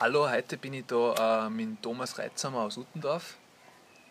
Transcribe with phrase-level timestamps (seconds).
[0.00, 3.36] Hallo, heute bin ich da äh, mit Thomas Reitsamer aus Uttendorf.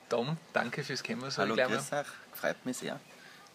[0.09, 1.31] Tom, danke fürs Kommen.
[1.37, 2.07] Hallo, grüß euch.
[2.33, 2.99] Freut mich sehr.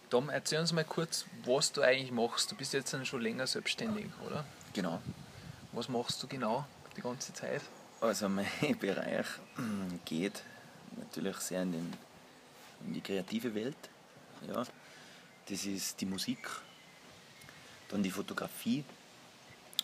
[0.09, 2.51] Tom, erzähl uns mal kurz, was du eigentlich machst.
[2.51, 4.43] Du bist jetzt schon länger selbstständig, oder?
[4.73, 4.99] Genau.
[5.73, 6.65] Was machst du genau
[6.97, 7.61] die ganze Zeit?
[8.01, 8.47] Also mein
[8.79, 9.27] Bereich
[10.03, 10.41] geht
[10.97, 11.93] natürlich sehr in, den,
[12.87, 13.77] in die kreative Welt.
[14.47, 14.63] Ja.
[15.49, 16.49] Das ist die Musik,
[17.89, 18.83] dann die Fotografie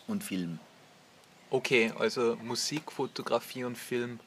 [0.08, 0.58] und Film.
[1.52, 4.20] Okay, also Musik, Fotografie und Film.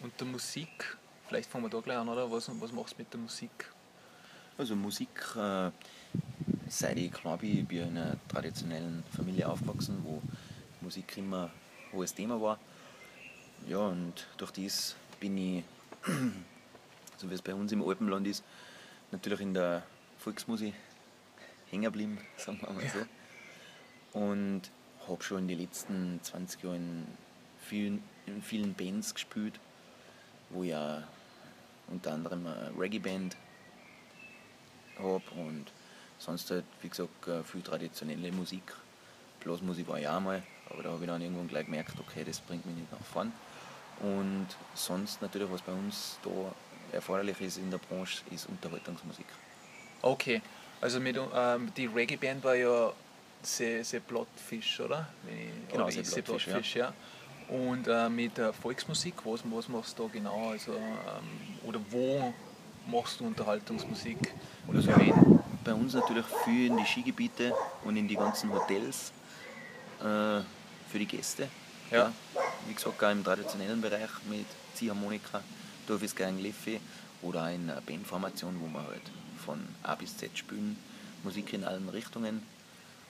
[0.00, 2.30] Und der Musik, vielleicht fangen wir da gleich an, oder?
[2.30, 3.50] Was, was machst du mit der Musik?
[4.56, 5.72] Also Musik, äh,
[6.68, 10.22] seit ich bin, ich bin in einer traditionellen Familie aufgewachsen, wo
[10.80, 12.60] Musik immer ein hohes Thema war.
[13.66, 15.64] Ja, und durch das bin ich,
[17.16, 18.44] so wie es bei uns im Alpenland ist,
[19.10, 19.82] natürlich in der
[20.20, 20.74] Volksmusik
[21.72, 22.84] hängen geblieben, sagen wir mal
[24.12, 24.20] so.
[24.20, 24.70] Und
[25.08, 27.06] habe schon in den letzten 20 Jahren in
[27.60, 29.54] vielen, in vielen Bands gespielt,
[30.50, 31.02] wo ich auch
[31.88, 33.36] unter anderem eine Reggae-Band
[34.98, 35.66] habe und
[36.18, 38.62] sonst halt, wie gesagt, äh, viel traditionelle Musik.
[39.40, 42.64] Blasmusik war ja mal, aber da habe ich dann irgendwann gleich gemerkt, okay, das bringt
[42.64, 43.32] mich nicht nach vorn.
[44.00, 46.30] Und sonst natürlich, was bei uns da
[46.92, 49.26] erforderlich ist in der Branche, ist Unterhaltungsmusik.
[50.02, 50.40] Okay,
[50.80, 52.92] also mit, ähm, die Reggae-Band war ja
[53.46, 55.08] sehr, sehr Blottfisch, oder?
[55.70, 56.86] genau, sehr Blottfisch, ja.
[56.86, 56.94] ja.
[57.48, 60.50] Und äh, mit der Volksmusik, was, was machst du da genau?
[60.50, 62.32] Also, ähm, oder wo
[62.86, 64.18] machst du Unterhaltungsmusik?
[64.66, 65.40] Oder also, wen?
[65.62, 67.54] Bei uns natürlich viel in die Skigebiete
[67.84, 69.12] und in die ganzen Hotels
[70.00, 70.40] äh,
[70.90, 71.48] für die Gäste.
[71.90, 71.96] Ja.
[71.98, 72.12] ja.
[72.66, 75.42] Wie gesagt, auch im traditionellen Bereich mit Ziehharmonika,
[75.86, 76.80] Dorfis Leffe
[77.22, 79.02] oder in einer Bandformation, wo man halt
[79.44, 80.76] von A bis Z spielen,
[81.22, 82.42] Musik in allen Richtungen.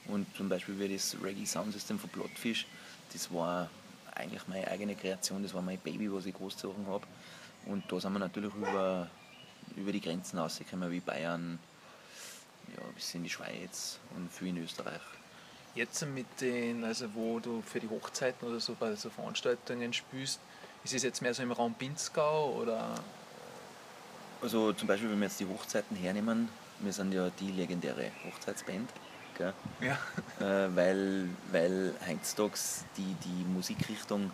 [0.06, 2.66] Und zum Beispiel wie das Reggae Sound System von Bloodfish,
[3.12, 3.70] das war
[4.14, 7.06] eigentlich meine eigene Kreation, das war mein Baby, was ich großgezogen habe.
[7.66, 9.08] Und da sind wir natürlich über,
[9.76, 11.58] über die Grenzen rausgekommen, wie Bayern,
[12.76, 15.00] ja, bis in die Schweiz und viel in Österreich.
[15.74, 20.38] Jetzt mit den, also wo du für die Hochzeiten oder so bei so Veranstaltungen spielst,
[20.84, 22.94] ist es jetzt mehr so im Raum Pinzgau oder?
[24.40, 26.48] Also zum Beispiel, wenn wir jetzt die Hochzeiten hernehmen,
[26.80, 28.90] wir sind ja die legendäre Hochzeitsband.
[29.36, 29.52] Gell?
[29.80, 29.98] Ja.
[30.40, 32.54] Äh, weil, weil heutzutage
[32.96, 34.30] die, die Musikrichtung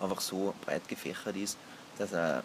[0.00, 1.58] einfach so breit gefächert ist,
[1.98, 2.42] dass auch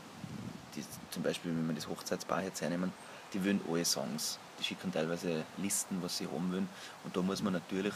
[0.75, 2.91] die, zum Beispiel, wenn wir das Hochzeitspaar jetzt hernehmen,
[3.33, 4.39] die wollen alle Songs.
[4.59, 6.69] Die schicken teilweise Listen, was sie haben wollen.
[7.03, 7.93] Und da muss man natürlich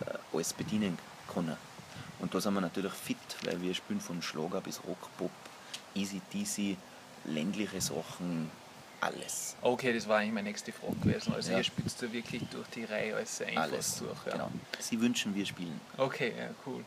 [0.00, 0.98] äh, alles bedienen
[1.32, 1.56] können.
[2.18, 5.30] Und da sind wir natürlich fit, weil wir spielen von Schlager bis Rock, Pop,
[5.94, 6.76] Easy Deasy,
[7.24, 8.50] ländliche Sachen,
[9.00, 9.56] alles.
[9.62, 11.34] Okay, das war eigentlich meine nächste Frage gewesen.
[11.34, 11.58] Also ja.
[11.58, 13.98] ihr spielt du wirklich durch die Reihe als einfach alles.
[13.98, 14.26] durch.
[14.26, 14.32] Ja.
[14.32, 14.50] Genau.
[14.78, 15.80] Sie wünschen, wir spielen.
[15.96, 16.84] Okay, ja, cool.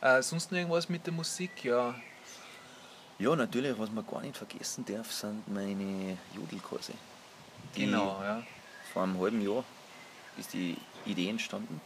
[0.00, 1.64] Äh, sonst noch irgendwas mit der Musik?
[1.64, 1.94] Ja.
[3.18, 6.94] Ja, natürlich, was man gar nicht vergessen darf, sind meine Jodelkurse.
[7.74, 8.42] Genau, ja.
[8.92, 9.62] Vor einem halben Jahr
[10.38, 11.80] ist die Idee entstanden.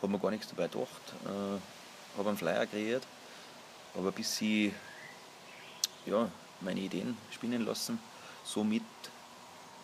[0.00, 1.12] Habe mir gar nichts dabei gedacht.
[1.24, 3.06] Äh, habe einen Flyer kreiert.
[3.96, 4.72] Aber bis sie
[6.06, 6.28] ja,
[6.60, 7.98] meine Ideen spinnen lassen,
[8.44, 8.82] Somit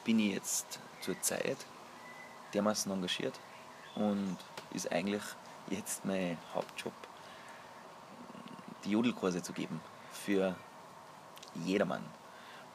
[0.04, 1.56] bin ich jetzt zur Zeit
[2.54, 3.38] dermaßen engagiert
[3.94, 4.37] und
[4.72, 5.22] ist eigentlich
[5.69, 6.93] jetzt mein Hauptjob,
[8.84, 9.81] die Jodelkurse zu geben
[10.12, 10.54] für
[11.54, 12.04] jedermann.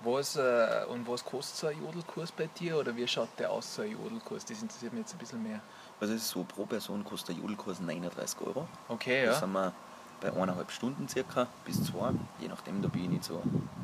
[0.02, 3.76] Was, äh, und was kostet so ein Jodelkurs bei dir oder wie schaut der aus,
[3.76, 4.46] so ein Jodelkurs?
[4.46, 5.62] Das interessiert mich jetzt ein bisschen mehr.
[6.00, 8.68] Also es ist so, pro Person kostet ein Jodelkurs 39 Euro.
[8.90, 9.32] Okay, ja.
[9.32, 9.74] Da sind wir
[10.22, 13.42] bei eineinhalb Stunden circa bis zwei, je nachdem, da bin ich nicht so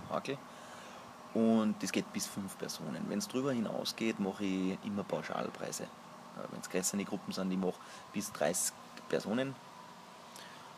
[0.09, 0.37] hakel.
[1.33, 3.05] Und das geht bis fünf Personen.
[3.07, 5.87] Wenn es darüber hinausgeht, mache ich immer Pauschalpreise.
[6.49, 7.79] Wenn es größere Gruppen sind, ich mache
[8.11, 8.73] bis 30
[9.07, 9.55] Personen.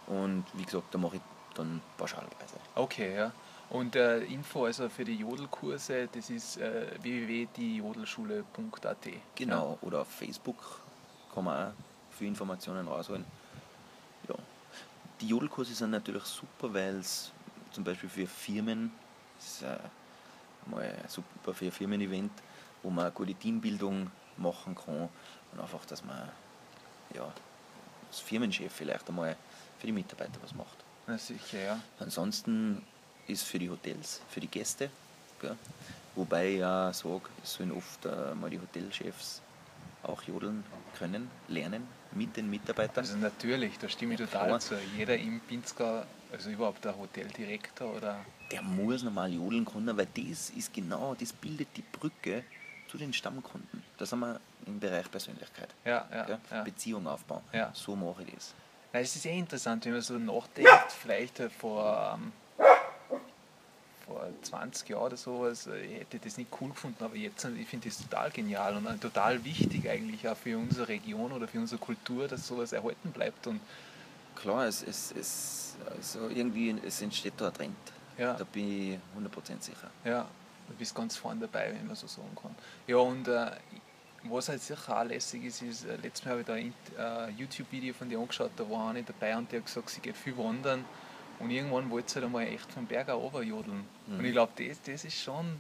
[0.08, 1.22] Und wie gesagt, da mache ich
[1.56, 2.56] dann Pauschalpreise.
[2.76, 3.32] Okay, ja.
[3.70, 9.08] Und äh, Info also für die Jodelkurse, das ist äh, www.diejodelschule.at.
[9.36, 9.78] Genau, ja.
[9.88, 10.58] oder auf Facebook
[11.34, 11.74] kann man auch
[12.12, 13.26] viele Informationen rausholen.
[14.30, 14.36] Ja.
[15.22, 17.32] Die Jodelkurse sind natürlich super, weil es
[17.72, 18.92] zum Beispiel für Firmen,
[19.40, 19.78] ist, äh,
[20.68, 22.32] mal super für ein Firmen-Event,
[22.82, 25.10] wo man eine gute Teambildung machen kann
[25.52, 26.30] und einfach, dass man
[27.14, 27.32] ja,
[28.10, 29.36] als Firmenchef vielleicht einmal
[29.80, 30.78] für die Mitarbeiter was macht.
[31.08, 31.80] Na sicher, ja.
[32.00, 32.82] Ansonsten
[33.28, 34.90] ist für die Hotels, für die Gäste,
[35.40, 35.56] gell?
[36.16, 39.42] wobei ich ja sage, es sollen oft äh, mal die Hotelchefs
[40.04, 40.64] auch jodeln
[40.98, 43.04] können, lernen mit den Mitarbeitern.
[43.04, 44.76] Also natürlich, da stimme ich total zu.
[44.98, 50.52] Jeder im Pinzgau, also überhaupt der Hoteldirektor oder der muss normal jodeln können, weil das
[50.52, 52.44] ist genau, das bildet die Brücke
[52.88, 53.84] zu den Stammkunden.
[53.98, 55.70] Da sind wir im Bereich Persönlichkeit.
[55.84, 56.64] Ja, ja, ja.
[56.64, 57.42] Beziehung aufbauen.
[57.52, 57.72] Ja.
[57.74, 58.54] So mache ich das.
[58.92, 62.43] Es ist eh interessant, wenn man so nachdenkt, vielleicht vor, ähm, vor
[64.42, 67.68] 20 Jahren oder sowas, äh, ich hätte das nicht cool gefunden, aber jetzt, äh, ich
[67.68, 71.60] finde das total genial und äh, total wichtig eigentlich auch für unsere Region oder für
[71.60, 73.48] unsere Kultur, dass sowas erhalten bleibt.
[73.48, 73.60] Und
[74.36, 77.76] Klar, es, es, es, also irgendwie, es entsteht da ein Trend.
[78.18, 79.90] ja, Da bin ich 100% sicher.
[80.04, 80.28] ja,
[80.68, 82.56] du bist ganz vorne dabei, wenn man so sagen kann.
[82.88, 83.52] Ja, und äh,
[84.24, 87.30] was halt sicher auch lässig ist, ist, äh, letztes Mal habe ich da ein äh,
[87.32, 90.38] YouTube-Video von dir angeschaut, da war eine dabei und die hat gesagt, sie geht viel
[90.38, 90.84] wandern
[91.44, 93.86] und irgendwann wollte sie halt einmal echt vom Berg auch runterjodeln.
[94.08, 94.20] Mhm.
[94.20, 95.60] Und ich glaube, das, das ist schon,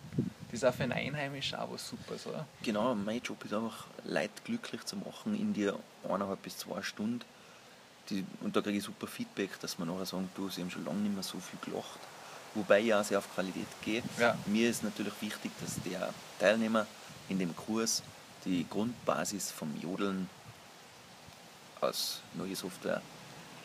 [0.49, 2.47] das ist auch für einen Einheimischen auch was Supers, oder?
[2.63, 5.71] Genau, mein Job ist einfach, Leute glücklich zu machen in die
[6.07, 7.21] eineinhalb bis zwei Stunden.
[8.09, 10.85] Die, und da kriege ich super Feedback, dass man nachher sagen, du, sie haben schon
[10.85, 11.99] lange nicht mehr so viel gelacht.
[12.55, 14.03] Wobei ich auch sehr auf Qualität gehe.
[14.19, 14.37] Ja.
[14.45, 16.85] Mir ist natürlich wichtig, dass der Teilnehmer
[17.29, 18.03] in dem Kurs
[18.45, 20.29] die Grundbasis vom Jodeln
[21.81, 23.01] aus neue Software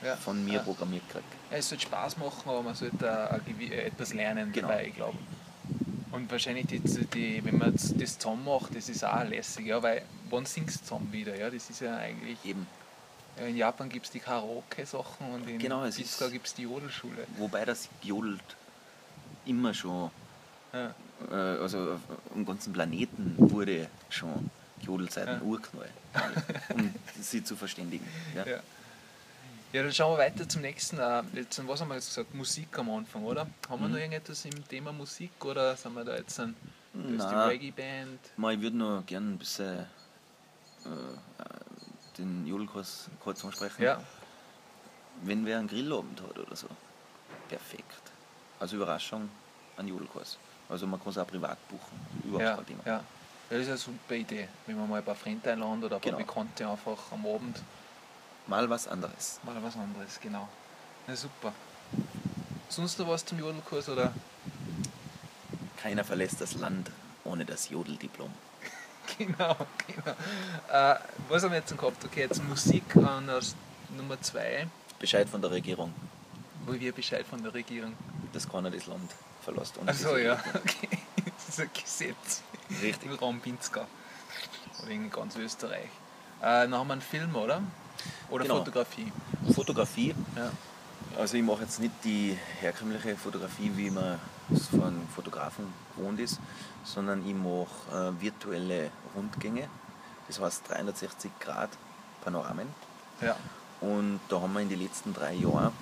[0.03, 0.17] Ja.
[0.17, 0.63] von mir ja.
[0.63, 1.25] programmiert kriegt.
[1.51, 3.07] Ja, es sollte Spaß machen, aber man sollte
[3.71, 4.69] äh, etwas lernen Genau.
[4.69, 5.19] dabei, ich glaube.
[6.13, 10.03] Und wahrscheinlich, die, die, wenn man das zusammen macht, das ist auch lässig, ja, weil
[10.31, 11.37] wann singst du zusammen wieder?
[11.39, 11.51] Ja?
[11.51, 12.67] Das ist ja eigentlich, Eben.
[13.47, 15.97] in Japan gibt es die Karaoke-Sachen und in Genau, ist-
[16.33, 17.27] gibt es die Jodelschule.
[17.37, 18.41] Wobei das jodelt
[19.45, 20.11] immer schon
[20.73, 20.95] Ja.
[21.31, 22.01] äh, also auf
[22.35, 24.51] dem ganzen Planeten wurde schon
[24.81, 25.43] gejodelt seit dem Ja.
[25.43, 25.89] Urknall,
[26.75, 28.07] um sie zu verständigen.
[28.35, 28.45] Ja?
[29.73, 29.83] Ja.
[29.83, 30.99] dann schauen wir weiter zum nächsten.
[30.99, 32.35] Äh, Jetzt, was haben wir jetzt gesagt?
[32.35, 33.47] Musik am Anfang, oder?
[33.69, 33.93] Haben wir Mhm.
[33.93, 36.55] noch irgendetwas im Thema Musik oder sind wir da jetzt ein,
[36.95, 37.17] die.
[37.21, 38.19] Reggae-Band?
[38.37, 43.83] Ich würde noch gerne ein bisschen äh, äh, den Jodelkurs kurz ansprechen.
[43.83, 44.01] Ja,
[45.23, 46.69] Wenn wer einen Grillabend hat oder so,
[47.49, 47.85] perfekt.
[48.61, 49.29] Als Überraschung
[49.77, 50.39] ein Jodelkurs.
[50.69, 52.83] Also man kann es auch privat buchen, überhaupt ja, kein Thema.
[52.87, 53.05] ja.
[53.51, 56.13] Das ist eine super Idee, wenn man mal ein paar Freunde einladen oder ein paar
[56.13, 56.19] Genau.
[56.19, 57.63] Bekannte einfach am Abend
[58.49, 59.41] Mal was anderes.
[59.45, 60.49] mal was anderes, genau.
[61.07, 61.53] Na super.
[62.69, 64.13] Sonst noch was zum Jodelkurs oder?
[65.77, 66.91] Keiner verlässt das Land
[67.25, 68.33] ohne das Jodeldiplom.
[69.17, 69.57] Genau,
[69.87, 70.15] genau.
[70.71, 70.97] Äh,
[71.31, 72.05] was haben wir jetzt gehabt?
[72.05, 73.31] Okay, jetzt Musik an
[73.97, 74.69] Nummer zwei,
[74.99, 75.95] Bescheid von der Regierung,
[76.67, 77.95] wo wir Bescheid von der Regierung.
[78.35, 79.11] dass keiner das Land
[79.43, 80.89] verlässt ohne Achso, ja, okay.
[81.25, 82.43] Das ist ein Gesetz.
[82.83, 83.11] Richtig.
[83.11, 83.87] Im Raum Pinzgau.
[84.83, 85.89] Oder in ganz Österreich.
[86.41, 87.63] Äh, dann haben wir einen Film, oder?
[88.31, 88.59] Oder Genau.
[88.59, 89.13] Fotografie.
[89.55, 90.15] Fotografie.
[90.37, 90.51] Ja.
[91.19, 94.19] Also ich mache jetzt nicht die herkömmliche Fotografie, wie man
[94.53, 95.67] es von Fotografen
[95.97, 96.39] gewohnt ist,
[96.85, 99.69] sondern ich mache äh, virtuelle Rundgänge.
[100.27, 101.71] Das heißt 360 Grad
[102.23, 102.69] Panoramen.
[103.21, 103.37] Ja.
[103.81, 105.73] Und da haben wir in den letzten drei Jahren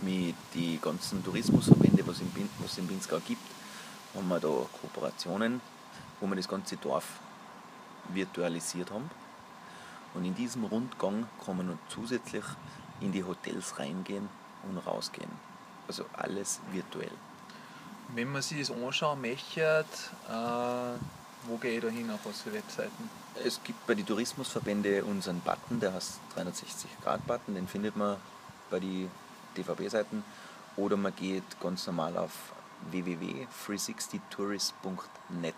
[0.00, 2.20] mit den ganzen Tourismusverbände, was
[2.66, 3.42] es in Pinzgau gibt,
[4.14, 5.60] haben wir da Kooperationen,
[6.20, 7.04] wo wir das ganze Dorf
[8.08, 9.10] virtualisiert haben.
[10.14, 12.44] Und in diesem Rundgang kann man noch zusätzlich
[13.00, 14.28] in die Hotels reingehen
[14.64, 15.30] und rausgehen.
[15.86, 17.12] Also alles virtuell.
[18.14, 19.84] Wenn man sich das anschauen möchte,
[20.28, 20.32] äh,
[21.44, 23.08] wo gehe ich da hin, auf was für Webseiten?
[23.44, 28.16] Es gibt bei den Tourismusverbände unseren Button, der heißt 360-Grad-Button, den findet man
[28.70, 29.08] bei den
[29.56, 30.24] DVB-Seiten.
[30.76, 32.32] Oder man geht ganz normal auf
[32.90, 35.54] www.360tourist.net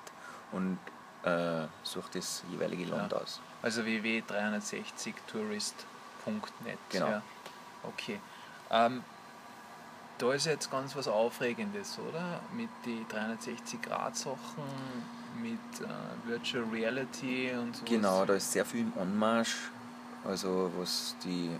[0.52, 0.78] und
[1.24, 3.18] äh, sucht das jeweilige Land Ja.
[3.18, 3.40] aus.
[3.62, 6.78] Also www.360tourist.net.
[6.90, 7.08] Genau.
[7.08, 7.22] Ja.
[7.82, 8.20] Okay.
[8.70, 9.02] Ähm,
[10.18, 12.40] da ist jetzt ganz was Aufregendes, oder?
[12.52, 14.36] Mit den 360-Grad-Sachen,
[15.40, 15.86] mit äh,
[16.28, 17.84] Virtual Reality und so.
[17.86, 19.70] Genau, da ist sehr viel im Anmarsch,
[20.24, 21.50] also was die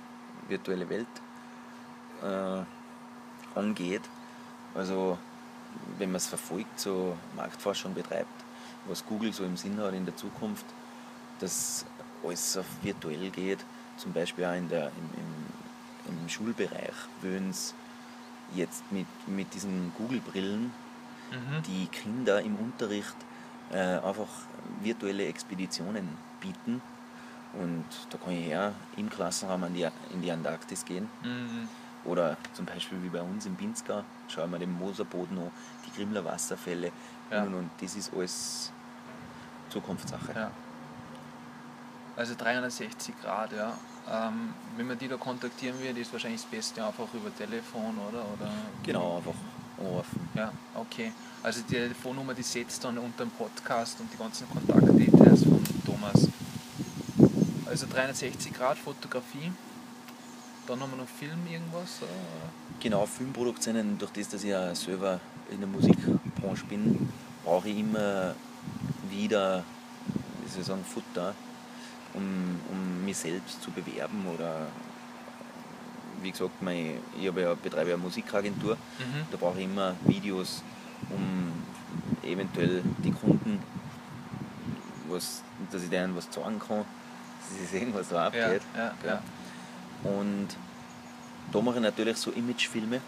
[0.49, 1.07] virtuelle Welt
[2.23, 2.63] äh,
[3.59, 4.03] angeht.
[4.75, 5.17] Also
[5.99, 8.40] wenn man es verfolgt, so Marktforschung betreibt,
[8.91, 10.67] was Google so im Sinn hat in der Zukunft,
[11.39, 11.87] dass
[12.25, 13.65] alles auf virtuell geht,
[13.97, 17.75] zum Beispiel auch in der, im, im, im Schulbereich, würden es
[18.55, 20.73] jetzt mit, mit diesen Google-Brillen
[21.31, 21.63] Mhm.
[21.63, 23.15] die Kinder im Unterricht
[23.73, 24.27] äh, einfach
[24.83, 26.09] virtuelle Expeditionen
[26.41, 26.83] bieten.
[27.53, 31.09] Und da kann ich her im Klassenraum an die, in die Antarktis gehen.
[31.23, 31.69] Mhm.
[32.05, 35.51] Oder zum Beispiel wie bei uns in Pinzgau, schauen wir den Moserboden an,
[35.87, 36.91] die Grimler Wasserfälle.
[37.31, 37.43] Ja.
[37.45, 38.73] Und, und das ist alles
[39.71, 40.33] Zukunftssache.
[40.35, 40.51] Ja.
[42.17, 43.73] Also 360 Grad, ja.
[44.11, 48.25] Ähm, wenn man die da kontaktieren will, ist wahrscheinlich das Beste einfach über Telefon, oder?
[48.35, 48.51] oder
[48.83, 49.35] Genau, einfach
[49.79, 50.29] anrufen.
[50.35, 51.13] Ja, okay.
[51.43, 56.29] Also die Telefonnummer, die setzt dann unter dem Podcast und die ganzen Kontaktdetails von Thomas.
[57.67, 59.53] Also 360 Grad Fotografie.
[60.67, 62.03] Dann haben wir noch Film irgendwas.
[62.03, 62.11] oder?
[62.81, 67.09] Genau, Filmproduktionen, durch das, dass ich ja selber in der Musikbranche bin,
[67.45, 68.35] brauche ich immer
[69.11, 69.65] wieder,
[70.43, 71.35] wie soll ich sagen, Futter,
[72.15, 74.67] um, um mich selbst zu bewerben oder
[76.23, 78.75] wie gesagt, mein, ich habe ja, betreibe ja eine Musikagentur.
[78.75, 79.27] Mhm.
[79.31, 80.63] Da brauche ich immer Videos,
[81.09, 81.53] um
[82.23, 83.59] eventuell die Kunden,
[85.09, 86.85] was, dass ich denen was zeigen kann,
[87.49, 88.63] dass sie sehen, was da abgeht.
[88.77, 89.23] ja, ja.
[90.03, 90.49] Und
[91.53, 93.01] da mache ich natürlich so Imagefilme,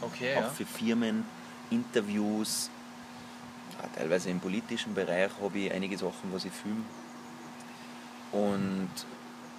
[0.00, 1.24] Okay, auch für Firmen,
[1.70, 2.70] Interviews.
[3.94, 6.82] Teilweise im politischen Bereich habe ich einige Sachen, was ich filme.
[8.32, 8.90] Und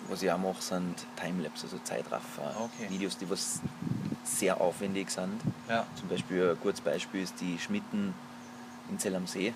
[0.10, 2.55] was ich auch mache, sind Timelapse, also Zeitraffer.
[2.60, 2.89] Okay.
[2.89, 3.62] Videos, die was
[4.24, 5.41] sehr aufwendig sind.
[5.69, 5.86] ja.
[5.96, 8.13] Zum Beispiel ein kurzes Beispiel ist die Schmitten
[8.89, 9.53] in Zell am See.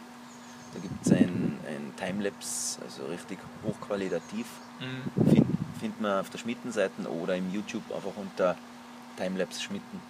[0.73, 4.45] Da gibt es ein, ein Timelapse, also richtig hochqualitativ.
[4.79, 5.29] Mhm.
[5.29, 5.47] Find,
[5.79, 8.55] findet man auf der Schmittenseite oder im YouTube einfach unter
[9.17, 10.01] Timelapse Schmitten.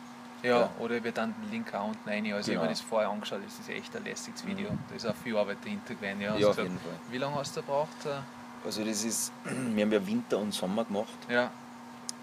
[0.44, 0.70] Ja, Ja.
[0.80, 2.26] oder ich werde dann den Link auch unten rein.
[2.34, 2.52] Also Genau.
[2.52, 4.72] ich habe das vorher angeschaut, das ist echt ein lästiges Video.
[4.72, 4.80] Mhm.
[4.90, 6.22] Da ist auch viel Arbeit dahinter gewesen.
[6.22, 6.92] Ja, Ja, Also auf jeden Fall.
[7.10, 8.06] Wie lange hast du gebraucht?
[8.06, 8.66] äh?
[8.66, 11.50] Also das ist, wir haben ja Winter und Sommer gemacht Ja,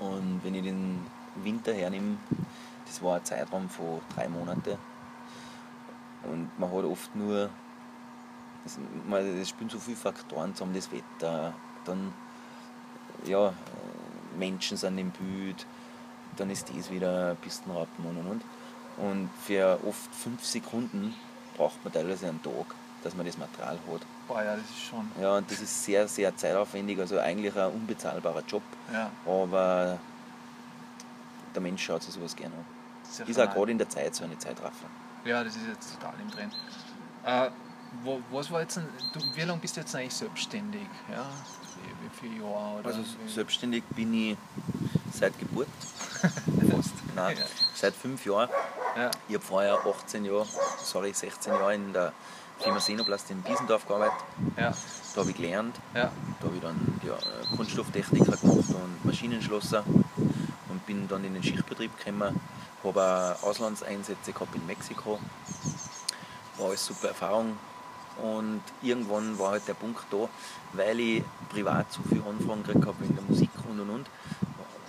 [0.00, 1.04] und wenn ich den
[1.36, 2.16] Winter hernehme,
[2.86, 4.76] das war ein Zeitraum von drei Monaten
[6.24, 7.48] und man hat oft nur,
[8.64, 12.12] es, man, es spielen so viele Faktoren zusammen, das Wetter, dann
[13.24, 15.66] ja, äh, Menschen sind im Bild,
[16.36, 18.42] dann ist das wieder Pistenrappen und und und.
[18.98, 21.14] Und für oft fünf Sekunden
[21.56, 24.00] braucht man teilweise einen Tag, dass man das Material hat.
[24.26, 25.08] boah, ja, das ist schon.
[25.20, 29.98] Ja, und das ist sehr, sehr zeitaufwendig, also eigentlich ein unbezahlbarer Job, Ja, aber
[31.54, 32.64] der Mensch schaut sich sowas gerne an.
[33.06, 34.86] das ja Ist auch gerade in der Zeit so eine Zeitraffer.
[35.24, 36.54] Ja, das ist jetzt total im Trend.
[37.24, 37.50] Äh,
[38.04, 40.86] wo, was war jetzt, du, wie lange bist du jetzt eigentlich selbstständig?
[41.10, 41.24] Ja?
[41.82, 42.80] Wie, wie viele Jahre?
[42.80, 44.36] Oder Also selbstständig bin ich
[45.18, 45.68] seit Geburt,
[46.20, 46.92] fast.
[47.14, 47.44] nein, Ja.
[47.74, 48.48] seit fünf Jahren.
[48.96, 50.46] Ja, Ich habe vorher 18 Jahre,
[50.82, 52.12] sorry, 16 Jahre in der
[52.58, 54.18] Firma Senoplast in Biesendorf gearbeitet.
[54.56, 54.72] ja,
[55.14, 55.76] Da habe ich gelernt.
[55.94, 56.10] ja,
[56.40, 57.14] Da habe ich dann ja,
[57.56, 59.84] Kunststofftechniker gemacht und Maschinenschlosser
[60.68, 62.40] und bin dann in den Schichtbetrieb gekommen.
[62.84, 65.18] Habe auch Auslandseinsätze gehabt in Mexiko.
[66.56, 67.56] War alles super Erfahrung.
[68.22, 70.28] Und irgendwann war halt der Punkt da,
[70.72, 74.06] weil ich privat so viele Anfragen gekriegt habe in der Musik und und und.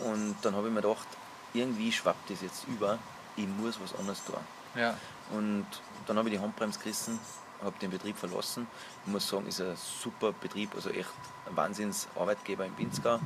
[0.03, 1.07] Und dann habe ich mir gedacht,
[1.53, 2.97] irgendwie schwappt das jetzt über,
[3.35, 4.35] ich muss was anderes tun.
[4.75, 4.95] ja,
[5.31, 5.65] Und
[6.07, 7.19] dann habe ich die Handbremse gerissen,
[7.63, 8.67] habe den Betrieb verlassen.
[9.05, 11.09] Ich muss sagen, ist ein super Betrieb, also echt
[11.49, 13.19] ein Wahnsinns-Arbeitgeber in Pinzgau.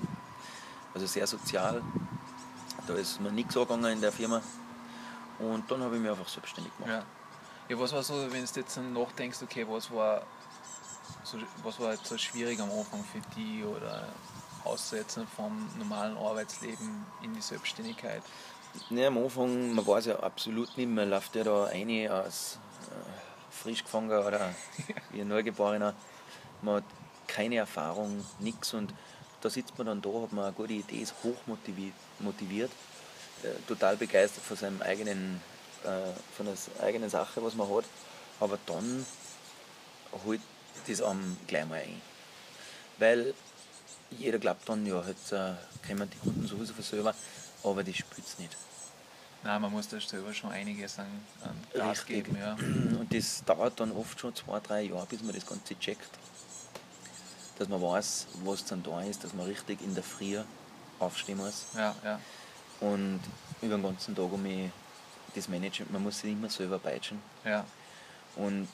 [0.93, 1.81] Also sehr sozial.
[2.87, 4.41] Da ist mir nichts angegangen in der Firma.
[5.39, 6.91] Und dann habe ich mich einfach selbstständig gemacht.
[6.93, 7.03] ja.
[7.69, 10.23] Ja, was war so, wenn du jetzt nachdenkst, okay, was war,
[11.23, 14.09] so, was war jetzt so schwierig am Anfang für die oder
[14.65, 18.21] aussetzen vom normalen Arbeitsleben in die Selbstständigkeit?
[18.89, 22.57] Ja, am Anfang, man weiß ja absolut nicht, man läuft ja da rein als
[22.89, 24.53] äh, frisch oder
[25.11, 25.93] wie ein Neugeborener.
[26.61, 26.83] Man hat
[27.27, 28.93] keine Erfahrung, nichts und
[29.41, 32.71] da sitzt man dann da, hat man eine gute Idee, ist hochmotiviert, motiviert,
[33.43, 35.41] äh, total begeistert von seinem eigenen,
[35.83, 36.55] äh, von der
[36.85, 37.85] eigenen Sache, was man hat,
[38.39, 39.05] aber dann
[40.25, 40.41] holt
[40.87, 42.01] das einem gleich mal ein.
[42.97, 43.33] Weil
[44.19, 45.53] jeder glaubt dann, ja, jetzt äh,
[45.87, 47.13] kommen die Kunden sowieso von selber,
[47.63, 48.55] aber die spürt es nicht.
[49.43, 51.07] Nein, man muss da selber schon einiges an,
[51.43, 52.25] an Gas Richtig.
[52.25, 52.37] geben.
[52.39, 52.53] Ja.
[52.99, 56.09] Und das dauert dann oft schon zwei, drei Jahre, bis man das Ganze checkt.
[57.59, 60.39] Dass man weiß, was dann da ist, dass man richtig in der Früh
[60.99, 62.19] aufstehen muss Ja, ja,
[62.79, 63.19] und
[63.61, 64.71] über den ganzen Tag um
[65.35, 65.85] das managen.
[65.91, 67.21] Man muss sich immer selber peitschen.
[67.43, 67.65] ja.
[68.35, 68.67] Und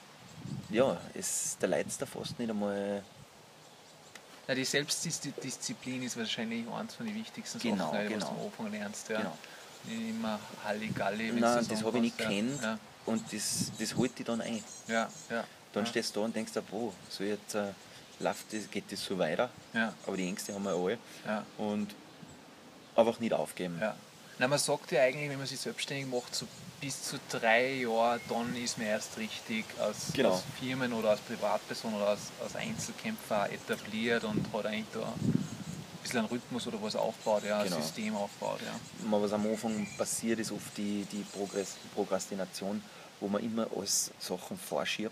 [0.69, 3.03] ja, es, der Leidster fast nicht einmal.
[4.49, 8.25] Ja, die Selbstdisziplin ist wahrscheinlich eines von den wichtigsten Genau, Sachen, die genau.
[8.25, 9.09] du am Anfang lernst.
[9.09, 9.17] Ja.
[9.19, 9.37] Genau.
[9.83, 11.31] Nicht immer Halligalli.
[11.33, 14.63] Nein, das sagen habe ich nicht kennt Ja, und das, das holt dich dann ein.
[14.87, 15.43] ja, ja.
[15.71, 15.89] Dann ja.
[15.91, 17.73] stehst du da und denkst wo, so jetzt äh,
[18.19, 19.51] läuft das, geht das so weiter.
[19.71, 20.97] Ja, Aber die Ängste haben wir alle.
[21.27, 21.93] ja, Und
[22.95, 23.77] einfach nicht aufgeben.
[23.79, 23.95] ja.
[24.39, 26.47] Na, man sagt ja eigentlich, wenn man sich selbstständig macht, so
[26.79, 30.31] bis zu drei Jahre, dann ist man erst richtig als, Genau.
[30.31, 35.99] als Firmen oder als Privatperson oder als, als Einzelkämpfer etabliert und hat eigentlich da ein
[36.01, 37.81] bisschen einen Rhythmus oder was aufbaut, ja, ein Genau.
[37.81, 38.61] System aufbaut.
[38.61, 39.11] Ja.
[39.11, 42.81] Was am Anfang passiert, ist oft die, die Progress, Prokrastination,
[43.19, 45.11] wo man immer alles Sachen vorschiebt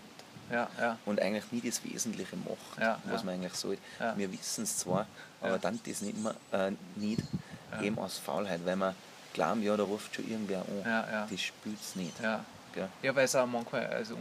[0.50, 3.82] Ja, ja, und eigentlich nie das Wesentliche macht, Ja, was man eigentlich sollte.
[4.00, 4.16] Ja.
[4.16, 5.06] Wir wissen es zwar,
[5.42, 7.20] aber dann das nicht, mehr, äh, nicht
[7.82, 8.94] eben aus Faulheit, weil man
[9.38, 10.82] glauben, ja, da ruft schon irgendwer an.
[10.84, 11.28] Ja, ja.
[11.30, 12.18] Das spürt es nicht.
[12.20, 12.44] ja.
[12.74, 12.88] Gell?
[13.02, 14.14] Ja, weil es auch manchmal also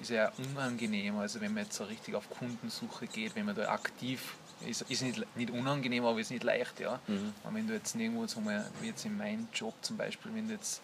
[0.00, 3.68] ist ja unangenehm, also wenn man jetzt so richtig auf Kundensuche geht, wenn man da
[3.68, 4.34] aktiv
[4.66, 6.98] ist, ist nicht, nicht unangenehm, aber ist nicht leicht, ja.
[7.06, 7.32] Mhm.
[7.44, 10.48] Und wenn du jetzt irgendwo, so mal, wie jetzt in meinem Job zum Beispiel, wenn
[10.48, 10.80] du jetzt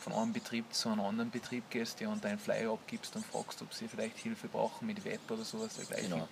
[0.00, 3.62] von einem Betrieb zu einem anderen Betrieb gehst ja, und deinen Flyer abgibst und fragst,
[3.62, 6.10] ob sie vielleicht Hilfe brauchen mit Web oder sowas dergleichen.
[6.10, 6.28] Genau.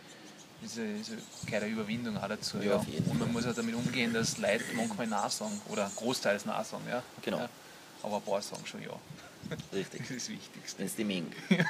[0.65, 1.17] Diese, diese
[1.51, 2.59] keine Überwindung auch dazu.
[2.59, 6.45] Ja, jeden Und man muss auch damit umgehen, dass Leute manchmal Nein sagen oder großteils
[6.47, 6.85] Nein sagen.
[6.89, 7.03] Ja?
[7.23, 7.39] Genau.
[7.39, 7.49] Ja.
[8.03, 8.91] Aber ein paar sagen schon Ja.
[9.73, 10.01] Richtig.
[10.03, 10.79] Das ist das Wichtigste.
[10.79, 11.33] Wenn es die mengen.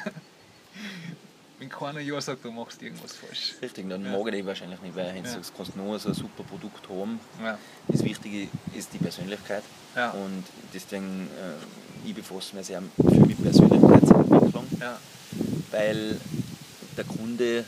[1.59, 3.55] Wenn keiner Ja sagt, dann machst du irgendwas falsch.
[3.63, 4.11] Richtig, dann Ja.
[4.11, 5.23] mag ich die wahrscheinlich nicht, weil wenn Ja.
[5.23, 7.21] du sagst, kannst nur so ein super Produkt haben.
[7.41, 7.57] Ja.
[7.89, 9.63] Das Wichtige ist die Persönlichkeit.
[9.95, 10.11] Ja.
[10.11, 14.99] Und deswegen, äh, ich befasse mich sehr viel mit Persönlichkeitsentwicklung, Ja.
[15.71, 16.19] weil
[16.97, 17.65] der Kunde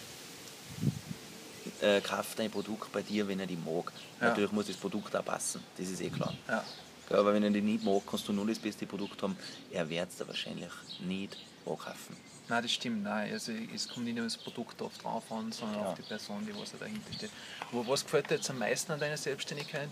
[1.86, 3.92] äh, kauft ein Produkt bei dir, wenn er die mag.
[4.20, 4.28] Ja.
[4.28, 6.34] Natürlich muss das Produkt auch passen, das ist eh klar.
[6.48, 6.64] Ja.
[7.10, 9.36] Aber wenn er die nicht mag, kannst du nur das beste Produkt haben.
[9.70, 12.16] Er wird es dir wahrscheinlich nicht ankaufen.
[12.48, 13.02] Nein, das stimmt.
[13.04, 13.32] Nein.
[13.32, 15.86] Also, es kommt nicht nur das Produkt oft drauf an, sondern Ja.
[15.88, 17.30] auf die Person, die was da dahinter steht.
[17.72, 19.88] Aber was gefällt dir jetzt am meisten an deiner Selbstständigkeit?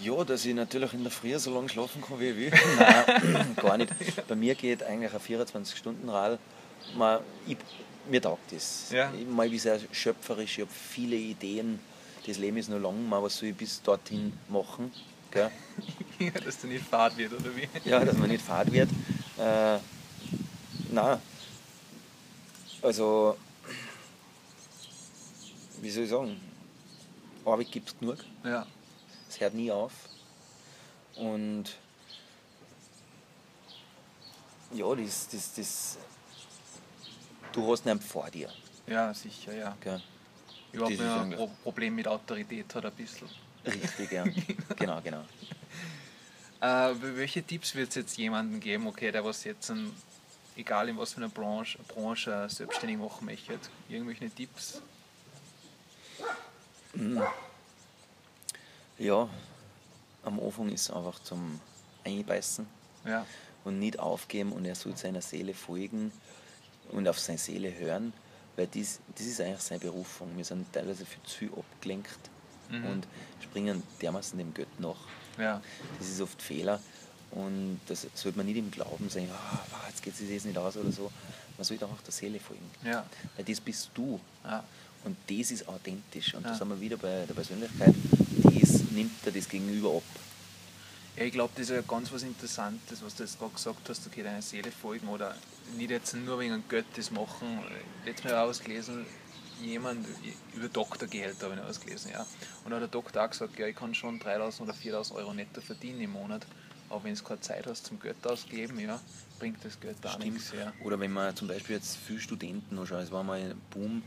[0.00, 2.52] Ja, dass ich natürlich in der Früh so lange schlafen kann, wie ich will.
[2.78, 3.92] Nein, gar nicht.
[4.28, 6.38] Bei mir geht eigentlich ein 24-Stunden-Rad.
[6.94, 7.56] Man- ich-
[8.10, 8.90] Mir taugt das.
[8.90, 9.12] Ja.
[9.12, 11.78] Ich, mal, ich bin sehr schöpferisch, ich habe viele Ideen.
[12.26, 14.92] Das Leben ist noch lang, mal was soll ich bis dorthin machen?
[15.30, 15.50] Gell?
[16.18, 17.68] Ja, dass du nicht fad wird, oder wie?
[17.88, 18.88] Ja, dass man nicht fad wird.
[19.38, 19.78] Äh,
[20.90, 21.20] nein.
[22.82, 23.36] Also,
[25.80, 26.40] wie soll ich sagen?
[27.44, 28.18] Arbeit gibt es genug.
[28.42, 28.66] Ja.
[29.28, 29.92] Es hört nie auf.
[31.14, 31.66] Und
[34.74, 35.98] ja, das, das, das,
[37.52, 38.50] du hast einen vor dir.
[38.86, 39.76] Ja, sicher, ja.
[39.80, 40.02] Gell?
[40.72, 43.28] Überhaupt ein Pro Problem mit Autorität hat ein bisschen.
[43.64, 44.24] Richtig, ja.
[44.76, 45.24] genau, genau.
[46.60, 49.92] Äh, welche Tipps wird es jetzt jemandem geben, okay, der was jetzt, ein,
[50.56, 53.58] egal in was für einer Branche, Branche selbstständig machen möchte?
[53.88, 54.82] Irgendwelche Tipps?
[58.98, 59.28] Ja,
[60.24, 61.60] am Anfang ist es einfach zum
[62.04, 62.66] Einbeißen
[63.04, 63.24] Ja,
[63.64, 66.10] und nicht aufgeben und er soll seiner Seele folgen
[66.92, 68.12] und auf seine Seele hören,
[68.56, 70.28] weil das, das ist eigentlich seine Berufung.
[70.36, 72.18] Wir sind teilweise viel zu abgelenkt
[72.70, 72.84] Mhm.
[72.84, 73.06] und
[73.42, 74.96] springen dermaßen dem Gött nach.
[75.38, 75.62] ja,
[75.98, 76.78] Das ist oft Fehler
[77.30, 80.76] und das sollte man nicht im Glauben sein, ah, wow, jetzt geht das nicht aus
[80.76, 81.10] oder so.
[81.56, 82.70] Man sollte auch der Seele folgen.
[82.84, 84.62] ja, Weil das bist du ja,
[85.04, 86.34] und das ist authentisch.
[86.34, 86.50] Und Ja.
[86.50, 87.94] da sind wir wieder bei der Persönlichkeit.
[88.44, 90.02] Das nimmt dir das Gegenüber ab.
[91.18, 94.06] Ja, ich glaube, das ist ja ganz was Interessantes, was du jetzt gerade gesagt hast,
[94.06, 95.34] okay, deiner Seele folgen oder
[95.76, 97.58] nicht jetzt nur wegen Göttis machen.
[98.06, 99.04] Jetzt mal ausgelesen,
[99.60, 100.06] jemand
[100.54, 102.24] über Doktorgehälter habe ich noch ausgelesen, ja.
[102.64, 105.60] Und hat der Doktor auch gesagt, ja, ich kann schon 3000 oder 4000 Euro netto
[105.60, 106.46] verdienen im Monat,
[106.88, 109.00] aber wenn du keine Zeit hast zum Geld ausgeben, ja,
[109.40, 110.52] bringt das Geld auch nichts.
[110.52, 110.72] Ja.
[110.84, 114.04] Oder wenn man zum Beispiel jetzt viele Studenten anschaut, es war mal ein Boom,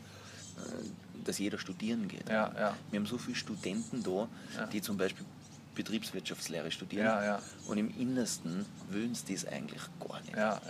[0.58, 2.30] äh, dass jeder studieren geht.
[2.30, 4.30] Ja, ja, Wir haben so viele Studenten da,
[4.72, 5.26] die zum Beispiel
[5.76, 7.42] Betriebswirtschaftslehre studieren Ja, ja.
[7.68, 10.36] und im Innersten wollen sie das eigentlich gar nicht.
[10.36, 10.62] ja,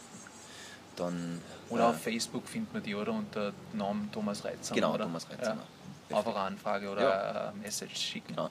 [0.99, 3.11] Dann, Oder äh, auf Facebook findet man die, oder?
[3.13, 4.75] Unter Namen Thomas Reitzer.
[4.75, 5.05] Genau, oder?
[5.05, 5.61] Thomas Reitzamer.
[6.09, 6.17] Ja.
[6.17, 7.49] Einfach eine Anfrage oder Ja.
[7.49, 8.35] eine Message schicken.
[8.35, 8.49] Genau.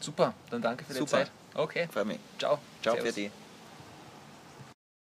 [0.00, 1.10] Super, dann danke für die Super.
[1.10, 1.30] Zeit.
[1.54, 2.18] Okay, freut mich.
[2.38, 2.58] ciao.
[2.82, 3.14] Ciao Servus.
[3.14, 3.30] für die.